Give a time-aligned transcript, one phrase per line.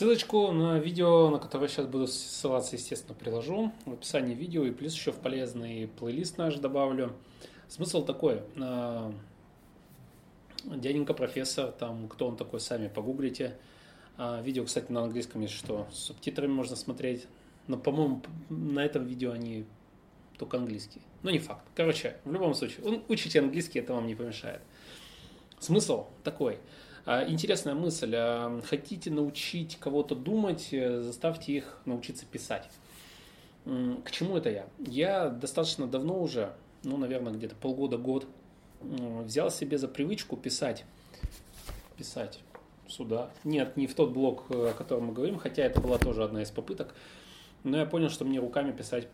[0.00, 4.94] Ссылочку на видео, на которое сейчас буду ссылаться, естественно, приложу в описании видео и плюс
[4.94, 7.12] еще в полезный плейлист наш добавлю.
[7.68, 8.40] Смысл такой.
[8.58, 9.12] А,
[10.64, 13.58] дяденька профессор, там кто он такой, сами погуглите.
[14.16, 17.26] А, видео, кстати, на английском есть что, с субтитрами можно смотреть.
[17.66, 19.66] Но, по-моему, на этом видео они
[20.38, 21.02] только английский.
[21.22, 21.66] Но не факт.
[21.74, 24.62] Короче, в любом случае, учите английский, это вам не помешает.
[25.58, 26.58] Смысл такой.
[27.04, 28.14] А, интересная мысль.
[28.14, 32.68] А, хотите научить кого-то думать, э, заставьте их научиться писать.
[33.64, 34.66] К чему это я?
[34.78, 38.26] Я достаточно давно уже, ну, наверное, где-то полгода-год,
[38.80, 40.84] взял себе за привычку писать.
[41.96, 42.40] Писать
[42.88, 43.30] сюда.
[43.44, 46.42] Нет, не в тот блок, э, о котором мы говорим, хотя это была тоже одна
[46.42, 46.94] из попыток.
[47.62, 49.06] Но я понял, что мне руками писать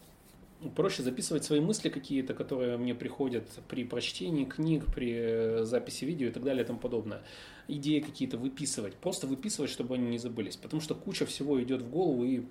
[0.74, 6.28] проще записывать свои мысли какие-то, которые мне приходят при прочтении книг, при э, записи видео
[6.28, 7.22] и так далее и тому подобное.
[7.68, 8.94] Идеи какие-то выписывать.
[8.94, 10.56] Просто выписывать, чтобы они не забылись.
[10.56, 12.42] Потому что куча всего идет в голову и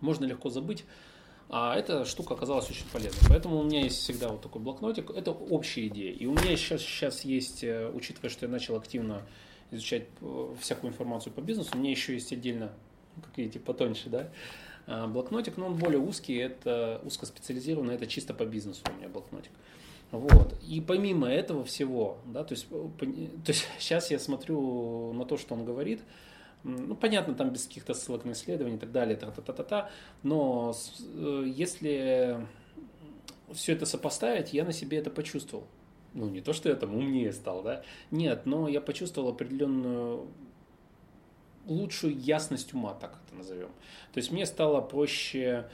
[0.00, 0.84] можно легко забыть.
[1.48, 3.28] А эта штука оказалась очень полезной.
[3.28, 5.10] Поэтому у меня есть всегда вот такой блокнотик.
[5.10, 6.12] Это общая идея.
[6.12, 9.22] И у меня сейчас, сейчас есть, э, учитывая, что я начал активно
[9.70, 12.72] изучать э, всякую информацию по бизнесу, у меня еще есть отдельно,
[13.22, 14.30] как видите, потоньше, да,
[14.86, 19.52] блокнотик, но он более узкий, это узкоспециализированный, это чисто по бизнесу у меня блокнотик.
[20.14, 20.54] Вот.
[20.62, 25.36] И помимо этого всего, да, то есть, э, то есть сейчас я смотрю на то,
[25.36, 26.02] что он говорит,
[26.62, 29.90] ну, понятно, там без каких-то ссылок на исследования и так далее, та-та-та-та-та,
[30.22, 32.46] но э, если
[33.52, 35.66] все это сопоставить, я на себе это почувствовал.
[36.14, 37.82] Ну, не то, что я там умнее стал, да,
[38.12, 40.28] нет, но я почувствовал определенную
[41.66, 43.70] лучшую ясность ума, так это назовем.
[44.12, 45.68] То есть мне стало проще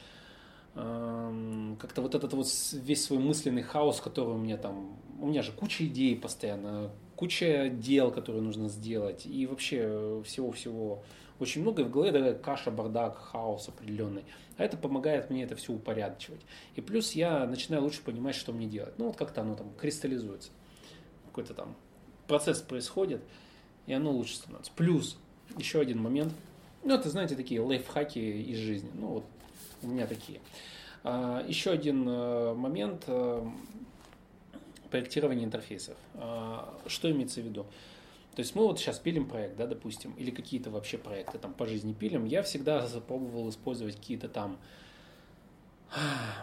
[0.74, 5.42] э, как-то вот этот вот весь свой мысленный хаос, который у меня там, у меня
[5.42, 11.02] же куча идей постоянно, куча дел, которые нужно сделать, и вообще всего-всего
[11.38, 14.24] очень много, и в голове такая каша, бардак, хаос определенный.
[14.58, 16.42] А это помогает мне это все упорядочивать.
[16.76, 18.98] И плюс я начинаю лучше понимать, что мне делать.
[18.98, 20.50] Ну вот как-то оно там кристаллизуется.
[21.26, 21.76] Какой-то там
[22.26, 23.22] процесс происходит,
[23.86, 24.70] и оно лучше становится.
[24.76, 25.18] Плюс
[25.56, 26.32] еще один момент.
[26.84, 28.90] Ну, это, знаете, такие лайфхаки из жизни.
[28.94, 29.24] Ну, вот
[29.82, 30.40] у меня такие.
[31.02, 33.44] А, еще один э, момент э,
[34.90, 35.96] проектирования интерфейсов.
[36.14, 37.64] А, что имеется в виду?
[38.34, 41.66] То есть мы вот сейчас пилим проект, да, допустим, или какие-то вообще проекты там по
[41.66, 42.24] жизни пилим.
[42.24, 44.58] Я всегда пробовал использовать какие-то там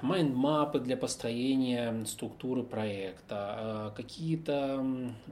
[0.02, 4.85] майндмапы для построения структуры проекта, а, какие-то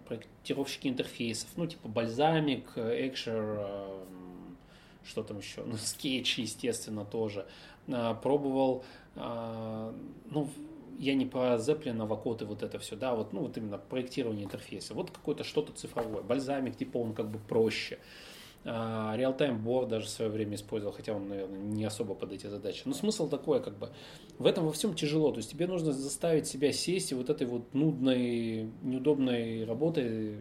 [0.08, 4.06] проектировщики интерфейсов, ну, типа бальзамик, экшер, а,
[5.04, 7.46] что там еще, ну, скетч, естественно, тоже.
[7.88, 8.84] А, пробовал,
[9.16, 10.50] ну,
[11.00, 14.94] я не про Zeppelin, и вот это все, да, вот, ну, вот именно проектирование интерфейса.
[14.94, 16.22] Вот какое-то что-то цифровое.
[16.22, 18.00] Бальзамик, типа, он как бы проще.
[18.68, 22.48] А, Real-time board даже в свое время использовал, хотя он, наверное, не особо под эти
[22.48, 22.82] задачи.
[22.86, 23.90] Но смысл такой, как бы,
[24.40, 25.32] в этом во всем тяжело.
[25.32, 30.40] То есть тебе нужно заставить себя сесть и вот этой вот нудной, неудобной работой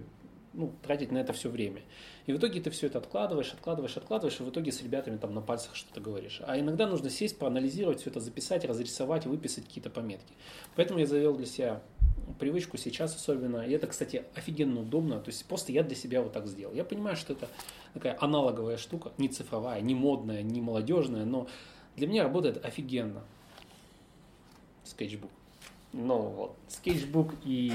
[0.55, 1.83] ну, тратить на это все время.
[2.27, 5.35] И в итоге ты все это откладываешь, откладываешь, откладываешь, и в итоге с ребятами там
[5.35, 6.41] на пальцах что-то говоришь.
[6.47, 10.33] А иногда нужно сесть, проанализировать все это, записать, разрисовать, выписать какие-то пометки.
[10.77, 11.83] Поэтому я завел для себя
[12.39, 13.67] привычку сейчас особенно.
[13.67, 15.21] И это, кстати, офигенно удобно.
[15.21, 16.75] То есть просто я для себя вот так сделал.
[16.75, 17.49] Я понимаю, что это
[17.93, 21.47] такая аналоговая штука, не цифровая, не модная, не молодежная, но
[21.97, 23.23] для меня работает офигенно.
[24.85, 25.31] Скетчбук.
[25.93, 27.73] Ну вот, скетчбук и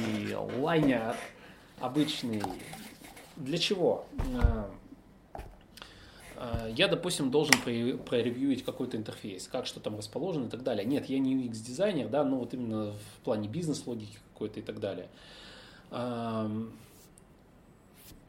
[0.58, 1.16] лайнер
[1.80, 2.44] обычный.
[3.38, 4.06] Для чего?
[6.42, 10.86] А, я, допустим, должен проревьюить какой-то интерфейс, как что там расположено и так далее.
[10.86, 15.10] Нет, я не UX-дизайнер, да, но вот именно в плане бизнес-логики какой-то и так далее.
[15.90, 16.72] К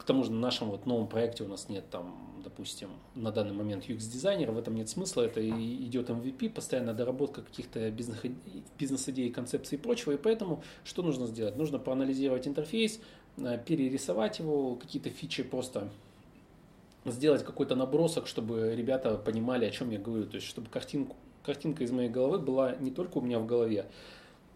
[0.05, 3.87] тому же на нашем вот новом проекте у нас нет там, допустим, на данный момент
[3.87, 10.11] UX-дизайнера, в этом нет смысла, это идет MVP, постоянная доработка каких-то бизнес-идей, концепций и прочего,
[10.11, 11.55] и поэтому что нужно сделать?
[11.55, 12.99] Нужно проанализировать интерфейс,
[13.37, 15.89] э, перерисовать его, какие-то фичи просто
[17.05, 21.83] сделать какой-то набросок, чтобы ребята понимали, о чем я говорю, то есть чтобы картинку, картинка
[21.83, 23.85] из моей головы была не только у меня в голове,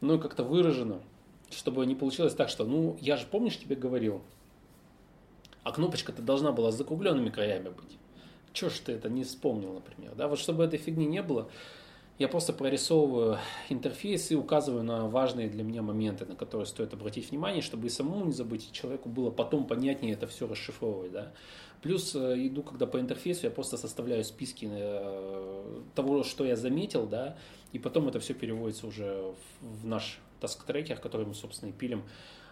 [0.02, 1.00] но и как-то выражена,
[1.50, 4.22] чтобы не получилось так, что, ну, я же, помнишь, тебе говорил,
[5.64, 7.98] а кнопочка-то должна была с закругленными краями быть.
[8.54, 10.14] Чего ж ты это не вспомнил, например?
[10.16, 10.28] Да?
[10.28, 11.50] Вот чтобы этой фигни не было,
[12.18, 13.40] я просто прорисовываю
[13.70, 17.90] интерфейс и указываю на важные для меня моменты, на которые стоит обратить внимание, чтобы и
[17.90, 21.12] самому не забыть, и человеку было потом понятнее это все расшифровывать.
[21.12, 21.34] Да?
[21.82, 27.06] Плюс э, иду, когда по интерфейсу, я просто составляю списки э, того, что я заметил,
[27.06, 27.38] да,
[27.74, 32.04] и потом это все переводится уже в наш таск-трекер, который мы, собственно, и пилим,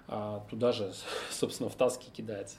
[0.08, 0.92] а туда же,
[1.32, 2.58] собственно, в таски кидается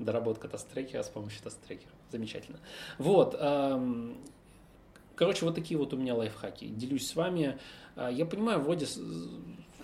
[0.00, 1.92] доработка таск-трекера с помощью таск-трекера.
[2.10, 2.58] Замечательно.
[2.98, 3.36] Вот.
[5.18, 6.68] Короче, вот такие вот у меня лайфхаки.
[6.68, 7.58] Делюсь с вами.
[7.96, 8.86] Э, я понимаю, вроде,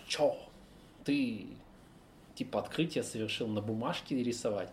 [0.06, 0.36] чё,
[1.04, 1.46] ты
[2.36, 4.70] типа открытие совершил на бумажке рисовать.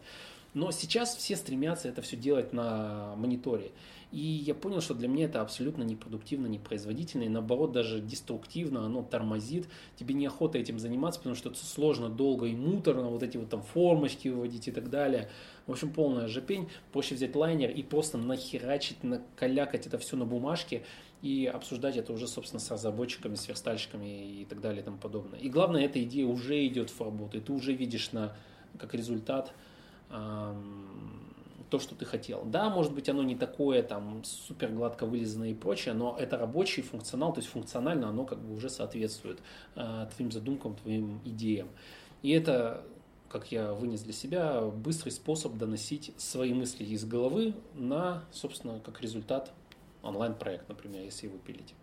[0.54, 3.72] Но сейчас все стремятся это все делать на мониторе.
[4.12, 9.04] И я понял, что для меня это абсолютно непродуктивно, непроизводительно, и наоборот даже деструктивно, оно
[9.04, 9.70] тормозит.
[9.96, 13.62] Тебе неохота этим заниматься, потому что это сложно, долго и муторно, вот эти вот там
[13.62, 15.30] формочки выводить и так далее.
[15.66, 16.68] В общем, полная жопень.
[16.92, 20.84] Проще взять лайнер и просто нахерачить, накалякать это все на бумажке
[21.22, 25.40] и обсуждать это уже, собственно, с разработчиками, с верстальщиками и так далее и тому подобное.
[25.40, 28.36] И главное, эта идея уже идет в работу, и ты уже видишь на,
[28.78, 29.54] как результат
[30.12, 32.44] то, что ты хотел.
[32.46, 36.82] Да, может быть, оно не такое там супер гладко вылизанное и прочее, но это рабочий
[36.82, 39.40] функционал, то есть функционально оно как бы уже соответствует
[39.76, 41.70] э, твоим задумкам, твоим идеям.
[42.24, 42.84] И это,
[43.30, 49.02] как я вынес для себя, быстрый способ доносить свои мысли из головы на, собственно, как
[49.02, 49.54] результат
[50.04, 51.74] онлайн-проект, например, если его пилите.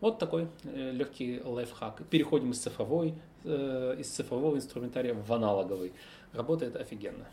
[0.00, 2.06] Вот такой э, легкий лайфхак.
[2.08, 5.92] Переходим из цифровой, э, из цифрового инструментария в аналоговый.
[6.32, 7.26] Работает офигенно.